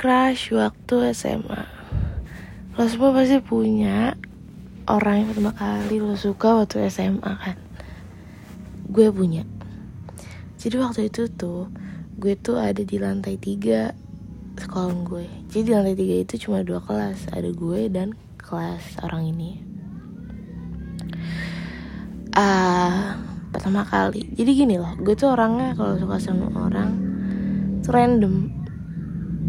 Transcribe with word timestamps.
crush 0.00 0.56
waktu 0.56 1.12
SMA 1.12 1.60
Lo 2.80 2.88
semua 2.88 3.12
pasti 3.12 3.36
punya 3.44 4.16
orang 4.88 5.20
yang 5.20 5.28
pertama 5.28 5.52
kali 5.52 6.00
lo 6.00 6.16
suka 6.16 6.64
waktu 6.64 6.88
SMA 6.88 7.20
kan? 7.36 7.60
Gue 8.88 9.12
punya. 9.12 9.44
Jadi 10.56 10.80
waktu 10.80 11.12
itu 11.12 11.28
tuh 11.28 11.68
Gue 12.16 12.32
tuh 12.32 12.56
ada 12.56 12.80
di 12.80 12.96
lantai 12.96 13.36
tiga 13.36 13.92
sekolah 14.56 14.96
gue. 15.04 15.28
Jadi 15.52 15.62
di 15.68 15.72
lantai 15.76 15.92
tiga 15.92 16.16
itu 16.16 16.48
cuma 16.48 16.64
dua 16.64 16.80
kelas 16.80 17.28
Ada 17.36 17.52
gue 17.52 17.92
dan 17.92 18.16
kelas 18.40 19.04
orang 19.04 19.28
ini. 19.28 19.60
Ah, 22.32 23.20
pertama 23.52 23.84
kali. 23.84 24.32
Jadi 24.32 24.50
gini 24.64 24.80
loh 24.80 24.96
Gue 24.96 25.12
tuh 25.12 25.36
orangnya 25.36 25.76
kalau 25.76 26.00
suka 26.00 26.16
sama 26.16 26.48
orang 26.56 26.96
Tuh 27.84 27.92
random 27.92 28.59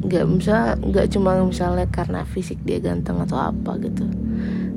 nggak 0.00 0.24
bisa 0.40 0.80
nggak 0.80 1.06
cuma 1.12 1.36
misalnya 1.44 1.84
karena 1.88 2.24
fisik 2.24 2.60
dia 2.64 2.80
ganteng 2.80 3.20
atau 3.20 3.36
apa 3.36 3.76
gitu. 3.84 4.04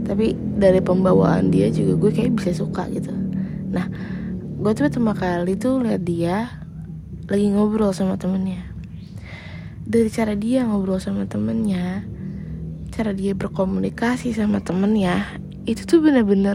Tapi 0.04 0.36
dari 0.60 0.84
pembawaan 0.84 1.48
dia 1.52 1.72
juga 1.72 1.96
gue 2.08 2.12
kayak 2.12 2.36
bisa 2.40 2.52
suka 2.52 2.88
gitu. 2.92 3.12
Nah 3.72 3.88
gue 4.60 4.72
tuh 4.76 4.88
pertama 4.88 5.16
kali 5.16 5.56
tuh 5.56 5.84
lihat 5.84 6.04
dia 6.04 6.64
lagi 7.32 7.48
ngobrol 7.52 7.96
sama 7.96 8.20
temennya. 8.20 8.64
Dari 9.84 10.08
cara 10.12 10.36
dia 10.36 10.64
ngobrol 10.68 11.00
sama 11.00 11.28
temennya 11.28 12.04
cara 12.94 13.10
dia 13.10 13.34
berkomunikasi 13.34 14.38
sama 14.38 14.62
temennya 14.62 15.26
itu 15.66 15.82
tuh 15.90 15.98
bener-bener 16.06 16.54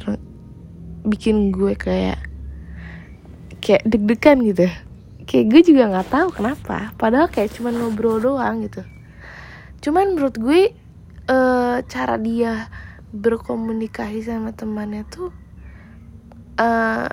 bikin 1.03 1.51
gue 1.51 1.75
kayak 1.75 2.23
kayak 3.59 3.83
deg-degan 3.83 4.47
gitu 4.47 4.71
kayak 5.29 5.47
gue 5.53 5.61
juga 5.61 5.93
nggak 5.93 6.09
tahu 6.09 6.29
kenapa. 6.33 6.97
Padahal 6.97 7.29
kayak 7.29 7.53
cuman 7.53 7.77
ngobrol 7.77 8.17
doang 8.17 8.65
gitu. 8.65 8.81
Cuman 9.85 10.17
menurut 10.17 10.41
gue 10.41 10.73
uh, 11.29 11.85
cara 11.85 12.17
dia 12.17 12.73
berkomunikasi 13.13 14.25
sama 14.25 14.57
temannya 14.57 15.05
tuh 15.09 15.31
uh, 16.57 17.09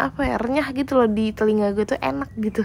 apa 0.00 0.20
ya 0.24 0.38
renyah 0.38 0.70
gitu 0.72 0.96
loh 0.96 1.10
di 1.10 1.34
telinga 1.34 1.74
gue 1.74 1.84
tuh 1.84 1.98
enak 1.98 2.30
gitu. 2.38 2.62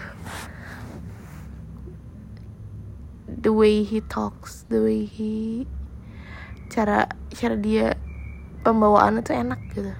The 3.25 3.49
way 3.49 3.81
he 3.81 4.05
talks 4.05 4.69
the 4.69 4.85
way 4.85 5.09
he 5.09 5.65
cara 6.69 7.09
cara 7.33 7.55
dia 7.57 7.97
pembawaannya 8.65 9.21
tuh 9.21 9.37
enak 9.37 9.61
gitu 9.73 9.93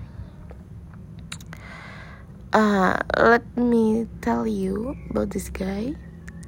uh, 2.55 2.95
let 3.19 3.43
me 3.59 4.07
tell 4.23 4.47
you 4.47 4.95
about 5.11 5.27
this 5.35 5.51
guy. 5.51 5.91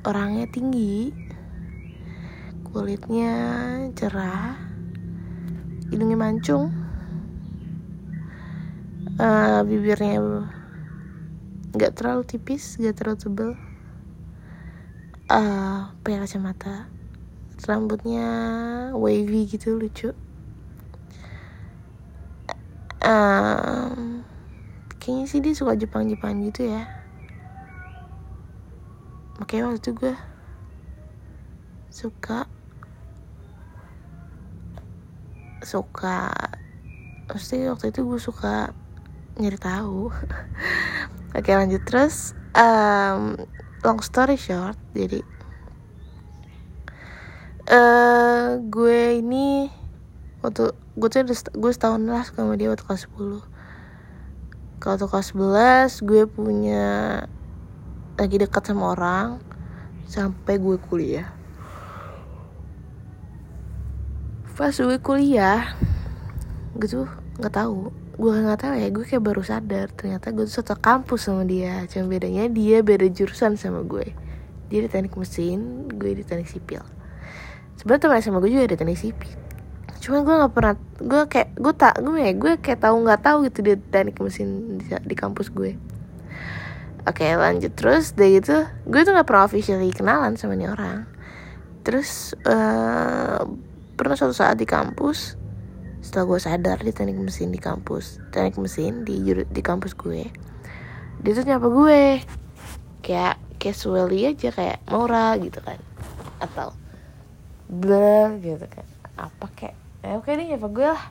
Orangnya 0.08 0.48
tinggi. 0.48 1.12
Kulitnya 2.72 3.34
cerah. 3.92 4.56
Hidungnya 5.92 6.16
mancung. 6.16 6.72
Uh, 9.18 9.66
bibirnya 9.66 10.22
nggak 11.74 11.98
terlalu 11.98 12.24
tipis 12.24 12.80
nggak 12.80 12.96
terlalu 12.96 13.18
tebel. 13.20 13.52
Uh, 15.28 15.92
pakai 16.08 16.24
kacamata. 16.24 16.88
Rambutnya 17.68 18.30
wavy 18.96 19.44
gitu 19.50 19.76
lucu. 19.76 20.16
Um, 23.04 24.17
kayaknya 25.08 25.26
sih 25.32 25.40
dia 25.40 25.56
suka 25.56 25.80
Jepang-Jepang 25.80 26.44
gitu 26.52 26.68
ya. 26.68 26.84
Makanya 29.40 29.72
waktu 29.72 29.80
itu 29.80 29.92
gue 29.96 30.16
suka 31.88 32.44
suka. 35.64 36.28
Pasti 37.32 37.64
waktu 37.72 37.96
itu 37.96 38.04
gue 38.04 38.20
suka 38.20 38.76
nyari 39.40 39.56
tahu. 39.56 40.12
Oke 41.40 41.56
lanjut. 41.56 41.88
Terus 41.88 42.36
um, 42.52 43.40
long 43.88 44.04
story 44.04 44.36
short 44.36 44.76
jadi 44.92 45.22
uh, 47.70 48.58
gue 48.60 49.22
ini 49.22 49.70
waktu 50.42 50.74
gue 50.74 51.10
tuh 51.14 51.24
gue 51.54 51.72
setahun 51.72 52.02
lah 52.10 52.26
sama 52.26 52.58
dia 52.58 52.74
waktu 52.74 52.84
kelas 52.84 53.06
10 53.14 53.46
kalau 54.78 54.96
tuh 55.02 55.10
kelas 55.10 55.34
11 55.34 56.06
gue 56.06 56.24
punya 56.30 56.86
lagi 58.14 58.38
dekat 58.38 58.70
sama 58.70 58.94
orang 58.94 59.42
sampai 60.06 60.62
gue 60.62 60.78
kuliah. 60.78 61.34
Pas 64.54 64.74
gue 64.74 64.98
kuliah 65.02 65.74
gue 66.78 66.86
tuh 66.86 67.10
nggak 67.42 67.54
tahu. 67.58 67.90
Gue 68.18 68.34
nggak 68.34 68.62
tahu 68.62 68.74
ya 68.78 68.88
gue 68.94 69.06
kayak 69.06 69.24
baru 69.26 69.42
sadar. 69.42 69.90
Ternyata 69.98 70.30
gue 70.30 70.46
tuh 70.46 70.62
satu 70.62 70.78
kampus 70.78 71.26
sama 71.26 71.42
dia. 71.42 71.82
Cuma 71.90 72.14
bedanya 72.14 72.46
dia 72.46 72.86
beda 72.86 73.10
jurusan 73.10 73.58
sama 73.58 73.82
gue. 73.82 74.14
Dia 74.70 74.86
di 74.86 74.90
teknik 74.94 75.18
mesin 75.18 75.90
gue 75.90 76.22
di 76.22 76.22
teknik 76.22 76.54
sipil. 76.54 76.86
Sebenarnya 77.82 78.02
teman 78.10 78.22
sama 78.22 78.38
gue 78.46 78.54
juga 78.54 78.70
di 78.70 78.78
teknik 78.78 79.02
sipil 79.02 79.47
cuma 80.08 80.24
gue 80.24 80.32
nggak 80.40 80.54
pernah 80.56 80.76
gue 81.04 81.24
kayak 81.28 81.50
gue 81.60 81.74
tak 81.76 82.00
gue 82.00 82.16
ya 82.16 82.32
gue 82.32 82.54
kayak 82.64 82.80
tahu 82.80 83.04
nggak 83.04 83.28
tahu 83.28 83.44
gitu 83.52 83.60
di 83.60 83.76
teknik 83.76 84.16
mesin 84.24 84.80
di, 84.80 84.88
di 84.88 85.16
kampus 85.20 85.52
gue. 85.52 85.76
Oke 87.04 87.28
lanjut. 87.36 87.76
Terus 87.76 88.16
dari 88.16 88.40
itu 88.40 88.56
gue 88.88 89.02
tuh 89.04 89.12
nggak 89.12 89.28
pernah 89.28 89.44
officially 89.44 89.92
kenalan 89.92 90.40
sama 90.40 90.56
nih 90.56 90.72
orang. 90.72 91.04
Terus 91.84 92.40
uh, 92.48 93.44
pernah 94.00 94.16
suatu 94.16 94.32
saat 94.32 94.56
di 94.56 94.64
kampus 94.64 95.36
setelah 96.00 96.24
gue 96.24 96.40
sadar 96.40 96.80
di 96.80 96.96
teknik 96.96 97.20
mesin 97.20 97.52
di 97.52 97.60
kampus 97.60 98.24
teknik 98.32 98.56
mesin 98.64 99.04
di 99.04 99.20
di 99.44 99.60
kampus 99.60 99.92
gue 99.92 100.32
dia 101.20 101.32
tuh 101.36 101.44
nyapa 101.44 101.68
gue. 101.68 102.04
Kayak 103.04 103.36
casually 103.60 104.24
aja 104.24 104.56
kayak 104.56 104.80
Maura 104.88 105.36
gitu 105.36 105.60
kan. 105.60 105.84
Atau 106.40 106.72
bla 107.68 108.32
gitu 108.40 108.64
kan. 108.72 108.88
Apa 109.20 109.52
kayak 109.52 109.87
eh, 110.06 110.14
oke 110.14 110.30
okay, 110.30 110.46
nyapa 110.46 110.68
gue 110.70 110.88
lah. 110.88 111.04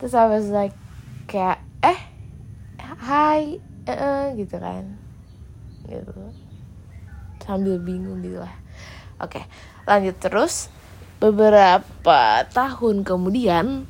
Terus 0.00 0.14
I 0.16 0.26
was 0.26 0.48
like 0.48 0.76
kayak 1.28 1.60
eh 1.84 2.00
hai 2.80 3.60
eh 3.84 3.92
uh, 3.92 4.24
gitu 4.36 4.56
kan. 4.56 4.96
Gitu. 5.84 6.12
Sambil 7.44 7.76
bingung 7.80 8.24
gitu 8.24 8.40
lah. 8.40 8.54
Oke 9.20 9.44
lanjut 9.84 10.16
terus. 10.16 10.72
Beberapa 11.20 12.44
tahun 12.52 13.04
kemudian 13.04 13.88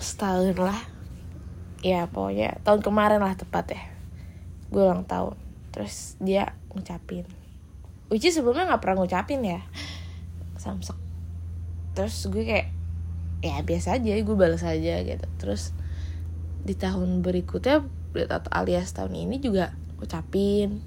setahun 0.00 0.56
lah. 0.56 0.80
Ya 1.80 2.04
pokoknya 2.08 2.60
tahun 2.60 2.80
kemarin 2.84 3.20
lah 3.24 3.32
tepat 3.36 3.72
ya 3.72 3.82
gue 4.70 4.82
ulang 4.84 5.08
tahun. 5.08 5.34
Terus 5.74 6.20
dia 6.22 6.54
ngucapin. 6.70 7.26
Is 8.10 8.26
sebelumnya 8.34 8.74
nggak 8.74 8.82
pernah 8.82 9.02
ngucapin 9.02 9.42
ya. 9.42 9.60
Samsek 10.60 10.99
terus 11.94 12.26
gue 12.30 12.46
kayak 12.46 12.68
ya 13.40 13.60
biasa 13.64 13.96
aja 13.96 14.12
gue 14.20 14.36
balas 14.36 14.62
aja 14.62 15.00
gitu. 15.02 15.26
Terus 15.40 15.72
di 16.60 16.76
tahun 16.76 17.24
berikutnya 17.24 17.84
alias 18.52 18.92
tahun 18.92 19.16
ini 19.16 19.40
juga 19.40 19.72
ucapin 20.00 20.80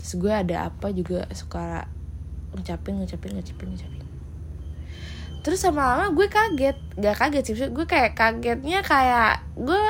terus 0.00 0.16
gue 0.16 0.32
ada 0.32 0.72
apa 0.72 0.88
juga 0.96 1.28
suka 1.36 1.84
ngucapin 2.56 2.96
ngucapin 2.96 3.36
ngucapin 3.36 3.68
ngucapin. 3.76 4.04
Terus 5.40 5.60
sama 5.60 5.96
lama 5.96 6.12
gue 6.12 6.24
kaget 6.28 6.76
gak 6.96 7.16
kaget 7.20 7.44
sih 7.44 7.54
gue 7.68 7.86
kayak 7.88 8.16
kagetnya 8.16 8.80
kayak 8.80 9.44
gue 9.60 9.80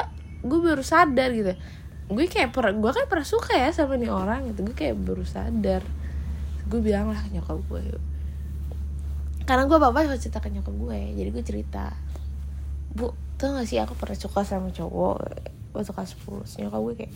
gue 0.42 0.58
baru 0.58 0.82
sadar 0.82 1.30
gitu. 1.30 1.54
Gue 2.10 2.26
kayak 2.26 2.50
per 2.50 2.74
gue 2.74 2.90
kan 2.90 3.06
pernah 3.06 3.26
suka 3.26 3.54
ya 3.54 3.70
sama 3.70 3.94
nih 3.94 4.10
orang 4.10 4.50
gitu 4.50 4.66
gue 4.66 4.74
kayak 4.74 4.98
baru 4.98 5.22
sadar. 5.22 5.86
Gue 6.66 6.82
bilang 6.82 7.14
lah 7.14 7.22
nyokap 7.30 7.62
gue 7.70 7.82
karena 9.50 9.66
gue 9.66 9.82
apa 9.82 9.90
apa 9.90 10.14
cerita 10.14 10.38
ke 10.38 10.46
nyokap 10.46 10.70
gue 10.70 11.00
jadi 11.18 11.28
gue 11.34 11.42
cerita. 11.42 11.90
Bu 12.94 13.10
tuh 13.34 13.50
gak 13.50 13.66
sih 13.66 13.82
aku 13.82 13.98
pernah 13.98 14.14
suka 14.14 14.46
sama 14.46 14.70
cowok 14.70 15.18
waktu 15.74 15.90
kelas 15.90 16.14
10 16.22 16.62
nyokap 16.62 16.80
gue 16.86 16.94
kayak 16.94 17.12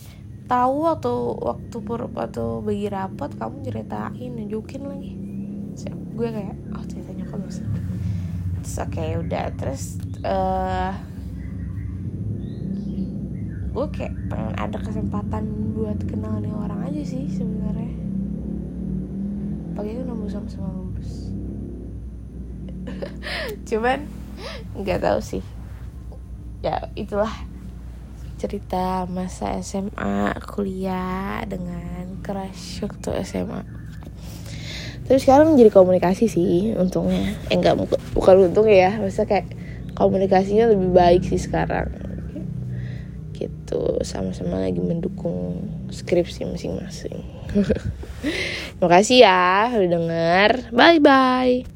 tahu 0.50 0.76
waktu 0.82 1.12
waktu 1.38 1.76
per 1.78 2.00
waktu 2.10 2.44
bagi 2.66 2.86
rapot 2.90 3.30
kamu 3.38 3.62
ceritain 3.62 4.30
nunjukin 4.34 4.82
lagi. 4.82 5.14
So, 5.78 5.94
gue 5.94 6.26
kayak 6.26 6.58
oh 6.74 6.82
cerita 6.90 7.14
nyokap 7.14 7.38
gue 7.38 7.54
terus 7.54 8.76
oke 8.82 8.90
okay, 8.90 9.08
udah. 9.14 9.44
Terus 9.54 9.82
uh, 10.26 10.90
gue 13.78 13.86
kayak 13.94 14.14
pengen 14.26 14.58
ada 14.58 14.78
kesempatan 14.82 15.70
buat 15.78 16.02
kenal 16.02 16.42
nih 16.42 16.50
orang 16.50 16.82
aja 16.82 17.02
sih 17.06 17.30
sebenarnya. 17.30 17.94
Pagi 19.78 19.90
itu 19.94 20.02
nembus 20.02 20.34
sama 20.34 20.50
sama 20.50 20.70
lulus 20.74 21.33
cuman 23.68 24.06
nggak 24.76 25.00
tahu 25.00 25.20
sih. 25.20 25.44
Ya 26.64 26.88
itulah 26.96 27.32
cerita 28.40 29.08
masa 29.08 29.56
SMA 29.62 30.36
kuliah 30.44 31.44
dengan 31.48 32.20
crush 32.20 32.84
waktu 32.84 33.24
SMA 33.24 33.84
tapi 35.04 35.20
sekarang 35.20 35.60
jadi 35.60 35.68
komunikasi 35.68 36.32
sih 36.32 36.72
untungnya. 36.72 37.36
Eh 37.52 37.60
enggak 37.60 37.76
bukan 38.16 38.48
untung 38.48 38.64
ya. 38.64 38.96
Maksudnya 38.96 39.28
kayak 39.28 39.46
komunikasinya 39.92 40.72
lebih 40.72 40.96
baik 40.96 41.22
sih 41.28 41.36
sekarang. 41.36 41.92
Gitu 43.36 44.00
sama-sama 44.00 44.64
lagi 44.64 44.80
mendukung 44.80 45.68
skripsi 45.92 46.48
masing-masing. 46.48 47.20
Terima 48.80 48.88
kasih 48.88 49.16
ya 49.28 49.68
udah 49.76 49.90
denger. 49.92 50.50
Bye 50.72 51.00
bye 51.04 51.73